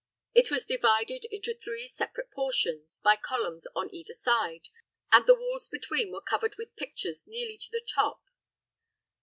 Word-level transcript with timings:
It 0.33 0.49
was 0.49 0.65
divided 0.65 1.25
into 1.25 1.53
three 1.53 1.85
separate 1.87 2.31
portions, 2.31 2.97
by 3.03 3.17
columns 3.17 3.67
on 3.75 3.93
either 3.93 4.13
side, 4.15 4.69
and 5.11 5.27
the 5.27 5.35
walls 5.35 5.69
between 5.69 6.11
were 6.11 6.21
covered 6.21 6.55
with 6.57 6.75
pictures 6.75 7.27
nearly 7.27 7.55
to 7.57 7.69
the 7.69 7.81
top. 7.87 8.23